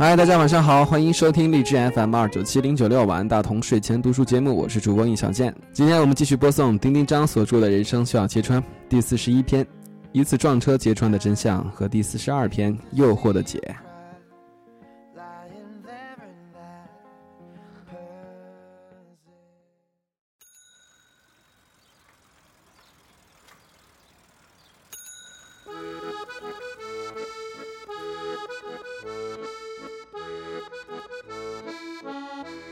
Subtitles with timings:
[0.00, 5.52] 嗨，大家晚上好，欢迎收听荔枝 FM 二九七零九六晚大同睡前读书节目，我是主播应小健。
[5.72, 9.64] 今天我们继续播送丁丁张所著的《人生需要揭穿》第四十一篇
[10.12, 13.58] 《一次撞车揭穿的真相》和第四十二篇《诱惑的解》。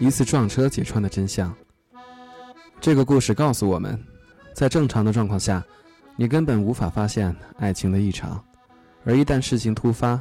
[0.06, 1.52] 一次撞车揭穿的真相。
[2.80, 4.00] 这个故事告诉我们，
[4.54, 5.64] 在正常的状况下，
[6.14, 8.40] 你根本无法发现爱情的异常，
[9.04, 10.20] 而一旦事情突发，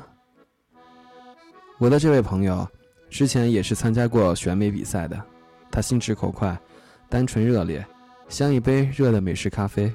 [1.78, 2.68] 我的这位朋友
[3.12, 5.22] 之前也是参加过选美比赛的，
[5.70, 6.60] 他心直口快，
[7.08, 7.86] 单纯热烈，
[8.28, 9.94] 像一杯热的美式咖啡。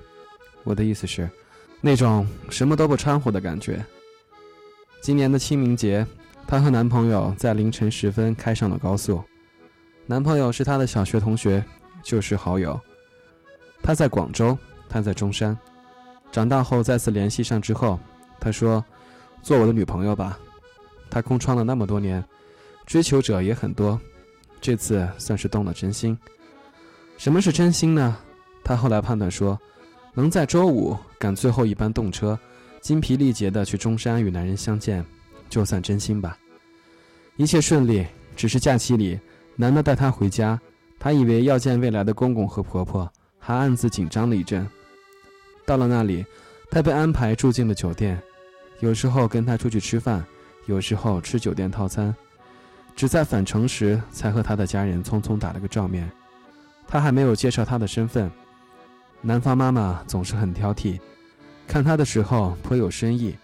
[0.62, 1.28] 我的意思是，
[1.80, 3.84] 那种什么都不掺和的感觉。
[5.02, 6.06] 今年的清明节，
[6.46, 9.20] 她和男朋友在凌晨时分开上了高速。
[10.10, 11.64] 男朋友是她的小学同学，
[12.02, 12.78] 就是好友。
[13.80, 14.58] 他在广州，
[14.88, 15.56] 他在中山。
[16.32, 17.96] 长大后再次联系上之后，
[18.40, 18.84] 他说
[19.40, 20.36] ：“做我的女朋友吧。”
[21.08, 22.24] 他空窗了那么多年，
[22.86, 24.00] 追求者也很多，
[24.60, 26.18] 这次算是动了真心。
[27.16, 28.18] 什么是真心呢？
[28.64, 29.56] 他后来判断说，
[30.12, 32.36] 能在周五赶最后一班动车，
[32.80, 35.06] 精疲力竭的去中山与男人相见，
[35.48, 36.36] 就算真心吧。
[37.36, 39.16] 一切顺利，只是假期里。
[39.60, 40.58] 男的带她回家，
[40.98, 43.06] 她以为要见未来的公公和婆婆，
[43.38, 44.66] 还暗自紧张了一阵。
[45.66, 46.24] 到了那里，
[46.70, 48.18] 她被安排住进了酒店，
[48.78, 50.24] 有时候跟他出去吃饭，
[50.64, 52.16] 有时候吃酒店套餐，
[52.96, 56.10] 只在返程时才和他的家人匆匆打了个照面。
[56.88, 58.32] 他还没有介绍他的身份，
[59.20, 60.98] 男方妈妈总是很挑剔，
[61.68, 63.36] 看他的时候颇有深意。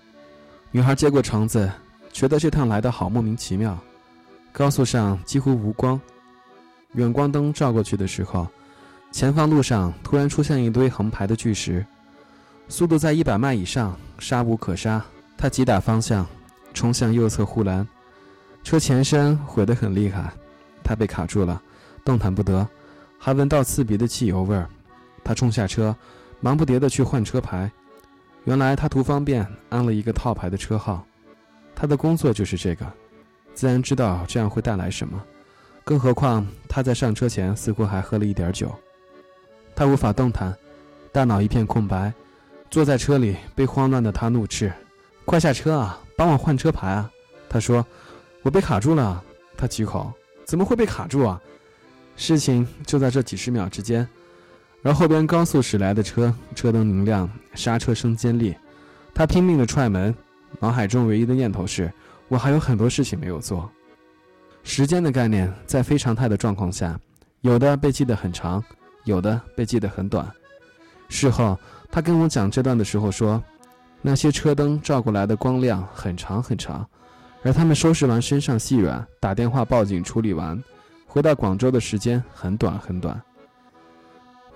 [0.70, 1.70] 女孩接过橙子，
[2.10, 3.78] 觉得这趟来的好莫名其妙。
[4.52, 6.00] 高速上几乎无光，
[6.96, 8.46] 远光灯照过去的时候，
[9.12, 11.84] 前方路上突然出现一堆横排的巨石，
[12.68, 15.02] 速度在一百迈以上，刹无可刹。
[15.38, 16.26] 他急打方向，
[16.72, 17.86] 冲向右侧护栏，
[18.64, 20.32] 车前身毁得很厉害，
[20.82, 21.60] 他被卡住了，
[22.02, 22.66] 动弹不得，
[23.18, 24.66] 还闻到刺鼻的汽油味儿。
[25.22, 25.94] 他冲下车，
[26.40, 27.70] 忙不迭地去换车牌。
[28.44, 31.04] 原来他图方便安了一个套牌的车号，
[31.74, 32.90] 他的工作就是这个。
[33.52, 35.22] 自然知道这样会带来什么，
[35.86, 38.74] 更何况他在上车前似乎还喝了一点酒。
[39.72, 40.52] 他无法动弹，
[41.12, 42.12] 大脑一片空白，
[42.68, 44.72] 坐在车里被慌乱的他怒斥
[45.24, 47.08] ：“快下车啊，帮我换车牌啊！”
[47.48, 47.86] 他说
[48.42, 49.22] ：“我被卡住了。”
[49.56, 50.12] 他急吼
[50.44, 51.40] ：“怎么会被卡住啊？”
[52.16, 54.08] 事情就在这几十秒之间，
[54.82, 58.56] 而后边高速驶来的车车灯明亮，刹车声尖利，
[59.14, 60.12] 他拼命的踹门，
[60.58, 61.88] 脑海中唯一的念头是。
[62.26, 63.70] 我还有很多事情没有做。
[64.68, 66.98] 时间的概念在非常态的状况下，
[67.40, 68.62] 有的被记得很长，
[69.04, 70.28] 有的被记得很短。
[71.08, 71.56] 事后，
[71.88, 73.40] 他跟我讲这段的时候说，
[74.02, 76.84] 那些车灯照过来的光亮很长很长，
[77.44, 80.60] 而他们收拾完身上细软，打电话报警处理完，
[81.06, 83.22] 回到广州的时间很短很短。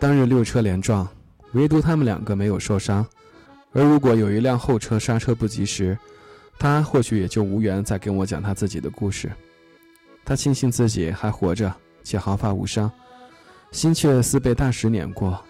[0.01, 1.07] 当日六车连撞，
[1.53, 3.07] 唯独他们两个没有受伤，
[3.73, 5.97] 而如果有一辆后车刹车不及时，
[6.59, 9.31] 他或许也就无缘再跟我讲他自己的故事。
[10.25, 11.73] 他庆幸自己还活着，
[12.03, 12.91] 且毫发无伤，
[13.73, 15.43] 心却似被大石碾过。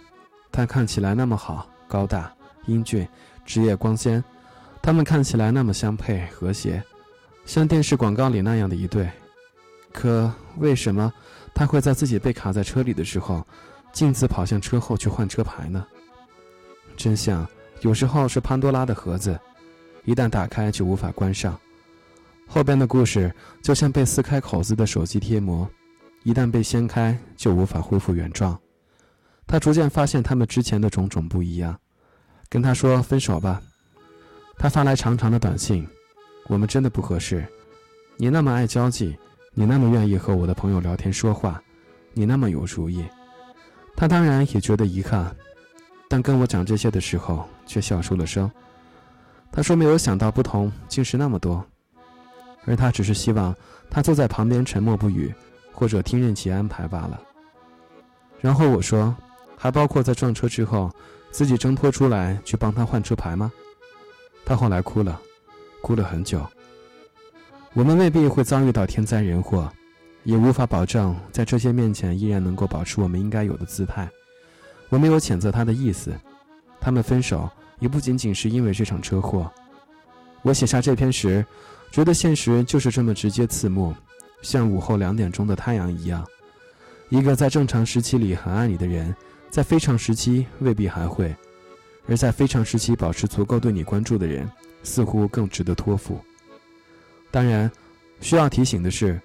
[0.52, 2.32] 他看起来那么好，高大、
[2.66, 3.06] 英俊、
[3.44, 4.22] 职业光鲜，
[4.82, 6.82] 他们看起来那么相配和谐，
[7.44, 9.10] 像电视广告里那样的一对。
[9.92, 11.12] 可为什么
[11.54, 13.46] 他会在自己被卡在车里的时候，
[13.92, 15.86] 径自跑向车后去换车牌呢？
[16.96, 17.46] 真相
[17.80, 19.38] 有时候是潘多拉的盒子。
[20.04, 21.58] 一旦打开就无法关上，
[22.52, 25.70] 后边的故事就像被撕开口子的手机贴膜，
[26.24, 28.58] 一旦被掀开就无法恢复原状。
[29.46, 31.78] 他逐渐发现他们之前的种种不一样，
[32.48, 33.62] 跟他说分手吧。
[34.58, 35.86] 他发来长长的短信
[36.50, 37.46] ：“我们真的不合适。
[38.16, 39.16] 你那么爱交际，
[39.54, 41.62] 你那么愿意和我的朋友聊天说话，
[42.14, 43.04] 你那么有主意。”
[43.94, 45.32] 他当然也觉得遗憾，
[46.08, 48.50] 但跟我讲这些的时候却笑出了声。
[49.52, 51.64] 他说：“没有想到不同竟是那么多，
[52.64, 53.54] 而他只是希望
[53.90, 55.34] 他坐在旁边沉默不语，
[55.72, 57.20] 或者听任其安排罢了。”
[58.40, 59.14] 然后我说
[59.56, 60.90] ：“还包括在撞车之后，
[61.30, 63.52] 自己挣脱出来去帮他换车牌吗？”
[64.44, 65.20] 他后来哭了，
[65.82, 66.44] 哭了很久。
[67.74, 69.70] 我们未必会遭遇到天灾人祸，
[70.24, 74.08] 也无法保证在这些面前依然能够保持我们应该有的姿态。
[74.88, 76.12] 我没有谴责他的意思，
[76.80, 77.48] 他们分手。
[77.80, 79.50] 也不仅仅是因为这场车祸。
[80.42, 81.42] 我写下这篇时，
[81.90, 83.94] 觉得现实就是这么直接刺目，
[84.42, 86.24] 像午后两点钟的太阳一样。
[87.08, 89.14] 一个在正常时期里很爱你的人，
[89.50, 91.34] 在非常时期未必还会；
[92.06, 94.48] 而在非常时期保持足够对你关注的人，
[94.84, 96.20] 似乎更值得托付。
[97.32, 97.70] 当然，
[98.20, 99.20] 需要提醒的是，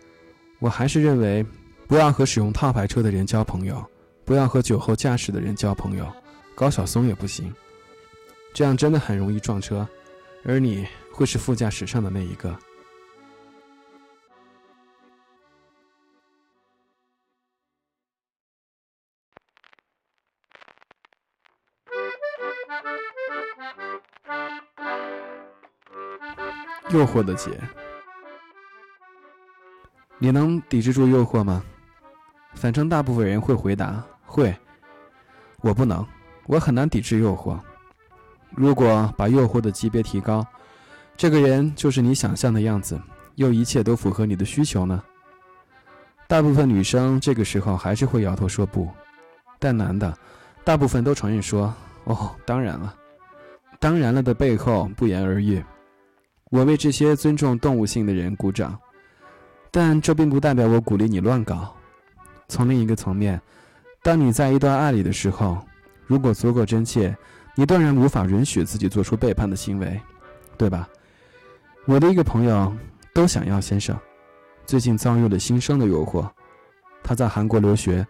[0.57, 1.45] 我还是认为，
[1.87, 3.85] 不要和使用套牌车的人交朋友，
[4.23, 6.11] 不要和酒后驾驶的人交朋友，
[6.55, 7.53] 高晓松也不行。
[8.55, 9.87] 这样真的很容易撞车，
[10.47, 12.55] 而你会是副驾驶上的那一个。
[26.91, 27.59] 诱惑的姐，
[30.19, 31.61] 你能抵制住诱惑吗？
[32.53, 34.55] 反正大部分人会回答会。
[35.61, 36.07] 我不能，
[36.45, 37.59] 我很难抵制诱惑。
[38.55, 40.45] 如果把诱惑的级别提高，
[41.17, 42.99] 这个人就是你想象的样子，
[43.35, 45.03] 又一切都符合你的需求呢？
[46.27, 48.89] 大部分女生这个时候还是会摇头说不，
[49.59, 50.17] 但男的，
[50.63, 51.73] 大部分都承认说
[52.05, 52.95] 哦，当然了。
[53.79, 55.63] 当然了的背后不言而喻。
[56.49, 58.77] 我为这些尊重动物性的人鼓掌，
[59.69, 61.75] 但这并不代表我鼓励你乱搞。
[62.47, 63.39] 从另一个层面，
[64.01, 65.57] 当你在一段爱里的时候，
[66.05, 67.15] 如果足够真切，
[67.55, 69.99] 你断然无法允许自己做出背叛的行为，
[70.57, 70.87] 对吧？
[71.85, 72.75] 我的一个朋友
[73.13, 73.97] 都想要先生，
[74.65, 76.29] 最近遭遇了新生的诱惑。
[77.03, 78.05] 他在韩国留学，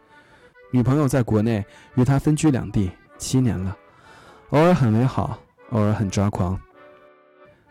[0.71, 1.63] 女朋友在国内
[1.95, 3.77] 与他分居两地七年了，
[4.49, 5.37] 偶尔很美好，
[5.69, 6.59] 偶尔很抓狂。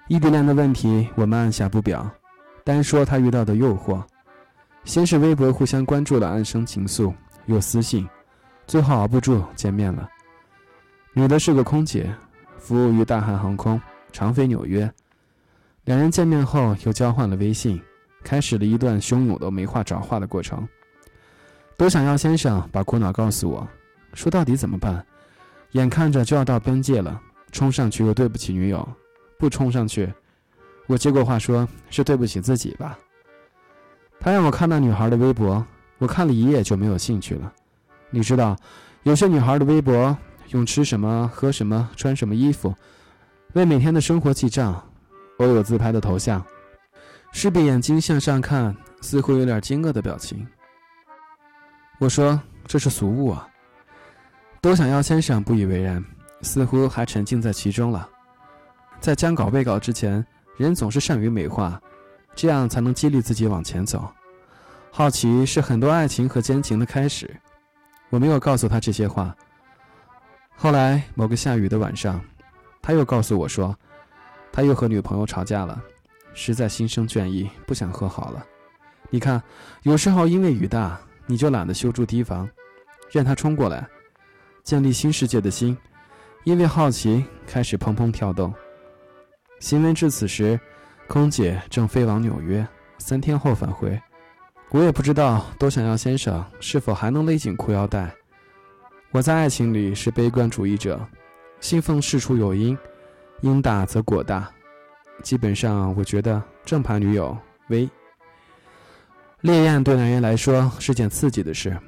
[0.06, 2.08] 异地恋的问题，我们按下不表，
[2.62, 4.02] 单说他遇到的诱惑。
[4.84, 7.12] 先是微博互相关注了，暗生情愫，
[7.46, 8.06] 又私信，
[8.66, 10.06] 最后熬不住见面了。
[11.16, 12.12] 女的是个空姐，
[12.58, 13.81] 服务于大韩航空，
[14.12, 14.93] 常飞纽约。
[15.84, 17.81] 两人见面后又交换了微信，
[18.25, 20.66] 开始了一段汹涌的没话找话的过程。
[21.76, 23.64] 都想要先生把苦恼告诉我，
[24.12, 25.06] 说到底怎么办？
[25.72, 27.20] 眼看着就要到边界了，
[27.52, 28.87] 冲上去又对不起女友。
[29.38, 30.12] 不冲上去，
[30.88, 32.99] 我接过话说：“是对不起自己吧。”
[34.19, 35.64] 他让我看那女孩的微博，
[35.99, 37.52] 我看了一页就没有兴趣了。
[38.10, 38.56] 你知道，
[39.05, 40.17] 有些女孩的微博
[40.54, 42.72] 用吃什么、喝什么、穿什么衣服
[43.54, 44.80] 为每天的生活记账，
[45.36, 46.44] 我有自拍的头像，
[47.32, 50.46] 是闭眼睛向上看，似乎有点惊愕的表情。
[51.98, 53.48] 我说：“这是俗物啊！”
[54.62, 56.02] 都想要先生不以为然，
[56.42, 58.08] 似乎还沉浸在其中了。
[59.00, 60.24] 在将稿背稿之前，
[60.56, 61.80] 人总是善于美化，
[62.36, 64.08] 这样才能激励自己往前走。
[64.92, 67.28] 好奇是很多爱情和奸情的开始。
[68.10, 69.34] 我没有告诉他这些话。
[70.56, 72.20] 后来某个下雨的晚上，
[72.80, 73.76] 他又告诉我说，
[74.52, 75.82] 他又和女朋友吵架了，
[76.32, 78.44] 实在心生倦意，不想和好了。
[79.10, 79.42] 你看，
[79.82, 82.48] 有时候因为雨大，你就懒得修筑堤防，
[83.10, 83.86] 任它冲过来，
[84.62, 85.76] 建立新世界的心，
[86.44, 88.52] 因为好奇开始砰砰跳动。
[89.60, 90.58] 新闻至此时，
[91.06, 92.66] 空姐正飞往纽约，
[92.98, 94.00] 三天后返回。
[94.70, 98.12] 我也不知道多想要先生是否还能勒紧裤腰带。
[99.14, 101.00] 我在爱情里是悲观主义者，
[101.60, 102.77] 信奉事出有因，
[103.43, 104.50] 因大则果大。
[105.22, 107.38] 基本上，我觉得正牌女友
[107.69, 107.88] 微。
[109.43, 111.79] 烈焰对男人来说是件刺激的事，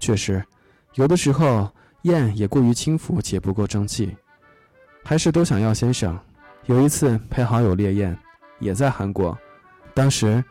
[0.00, 0.44] 确实，
[0.94, 1.70] 有的时候
[2.02, 4.16] 焰也过于轻浮且不够争气。
[5.04, 6.18] 还是都想要先生。
[6.64, 8.18] 有一次陪好友烈焰，
[8.58, 9.38] 也在韩国。
[9.94, 10.42] 当时，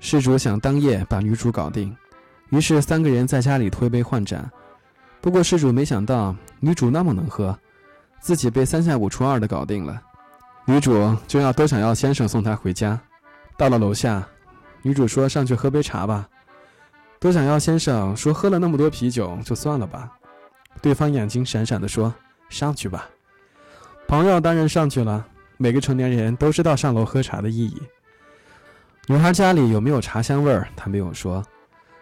[0.00, 1.96] 事主想当夜把女主搞定，
[2.48, 4.50] 于是三个人在家里推杯换盏。
[5.20, 7.58] 不过事主没想到女主那么能喝，
[8.20, 10.00] 自己被三下五除二的搞定了。
[10.64, 12.98] 女主就要都想要先生送她回家。
[13.56, 14.26] 到了楼下，
[14.82, 16.28] 女主说上去喝杯茶吧。
[17.18, 20.10] 都想要先生说喝了那么多啤酒就算了吧。
[20.80, 22.14] 对方眼睛闪闪的说
[22.48, 23.06] 上去吧。
[24.08, 25.26] 朋友当然上去了。
[25.58, 27.82] 每个成年人都知道上楼喝茶的意义。
[29.08, 30.66] 女孩家里有没有茶香味儿？
[30.74, 31.44] 他没有说。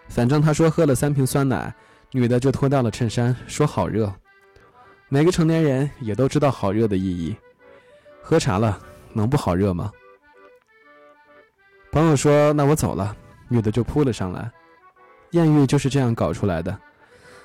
[0.08, 1.75] 反正他说喝了三瓶酸奶，
[2.12, 4.12] 女的就脱掉了衬衫，说好热。
[5.09, 7.37] 每个成年人也都知道好热的意义。
[8.23, 8.79] 喝茶了，
[9.12, 9.93] 能不好热吗？
[11.93, 13.17] 朋友说：“那我走了。”
[13.49, 14.50] 女的就扑了上来。
[15.31, 16.79] 艳遇就是这样搞出来的。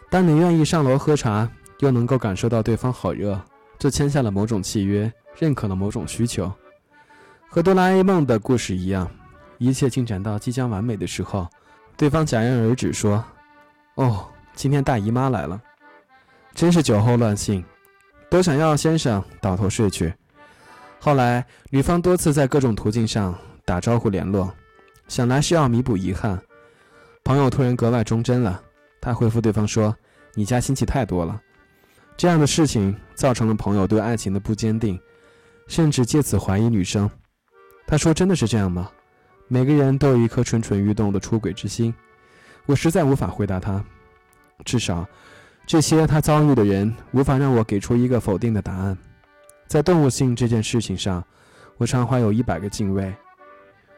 [0.10, 3.42] 当你愿意上楼喝茶，又能够感受到对方好热，
[3.80, 5.12] 就签下了某种契约。
[5.40, 6.54] 认可了某种需求，
[7.50, 9.10] 和哆啦 A 梦的故事一样，
[9.58, 11.48] 一切进展到即将完美的时候，
[11.98, 13.26] 对方戛然而止，说
[13.98, 15.62] ：“哦，今天大姨妈来了，
[16.54, 17.64] 真是酒后乱性，
[18.30, 20.14] 都想要先生倒头睡去。”
[21.00, 24.54] 后来，女方多次在各种途径上打招呼联络，
[25.08, 26.42] 想来是要弥补遗憾。
[27.26, 28.62] 朋友突然格外忠贞了，
[29.02, 29.96] 他回复对方说
[30.34, 31.42] ：“你家亲戚太多了。”
[32.16, 35.00] 这样的事情造成了朋友对爱情的不坚定，
[35.68, 37.10] 甚至借此怀疑女生。
[37.86, 38.90] 他说：“真的是这样吗？”
[39.50, 41.94] 每个人都有一颗蠢蠢欲动的出轨之心，
[42.66, 43.84] 我实在无法回答他。
[44.66, 45.06] 至少，
[45.66, 48.98] 这些他遭遇的人无法让我给出一个否定的答案。
[49.68, 51.24] 在动物性这件事情上，
[51.78, 53.14] 我常怀有一百个敬畏。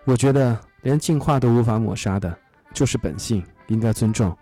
[0.06, 2.38] 我觉得连进化都无法抹杀的，
[2.74, 4.36] 就是本性，应该尊重。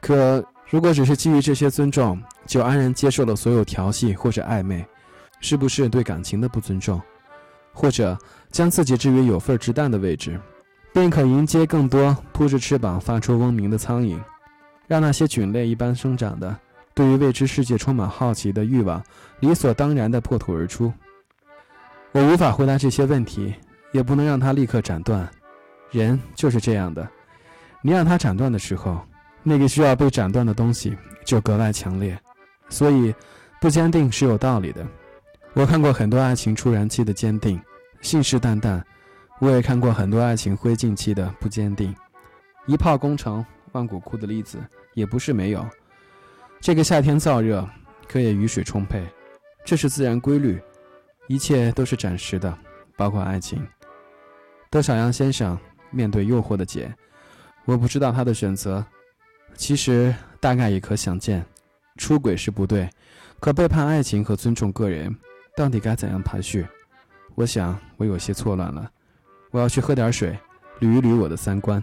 [0.00, 4.84] 可如果只是基于这些尊重，就安然接受了所有调戏或者暧昧，
[5.40, 7.00] 是不是对感情的不尊重？
[7.72, 8.16] 或者
[8.50, 10.40] 将自己置于有份之蛋的位置，
[10.92, 14.18] 便可迎接更多扑着翅膀发出嗡鸣的苍蝇，
[14.86, 16.56] 让那些菌类一般生长的、
[16.94, 19.02] 对于未知世界充满好奇的欲望
[19.40, 20.92] 理所当然地破土而出。
[22.12, 23.54] 我无法回答这些问题，
[23.92, 25.28] 也不能让他立刻斩断。
[25.90, 27.06] 人就是这样的，
[27.82, 29.00] 你让他斩断的时候，
[29.42, 32.18] 那个需要被斩断的东西就格外强烈。
[32.68, 33.14] 所以，
[33.60, 34.84] 不坚定是有道理的。
[35.52, 37.60] 我看过很多爱情初燃期的坚定、
[38.00, 38.82] 信誓旦旦，
[39.38, 41.94] 我也看过很多爱情灰烬期的不坚定、
[42.66, 43.44] 一炮攻城、
[43.76, 44.58] 万古枯的例子
[44.94, 45.64] 也不是没有。
[46.60, 47.68] 这个夏天燥热，
[48.08, 49.04] 可也雨水充沛，
[49.64, 50.58] 这是自然规律，
[51.28, 52.58] 一切都是暂时的，
[52.96, 53.64] 包括爱情。
[54.70, 55.56] 德小杨先生
[55.90, 56.92] 面对诱惑的姐，
[57.66, 58.84] 我不知道他的选择，
[59.54, 61.44] 其实大概也可想见，
[61.98, 62.88] 出轨是不对，
[63.38, 65.14] 可背叛爱情和尊重个人。
[65.54, 66.66] 到底该怎样排序？
[67.34, 68.90] 我想我有些错乱了，
[69.50, 70.38] 我要去喝点水，
[70.80, 71.82] 捋一捋我的三观。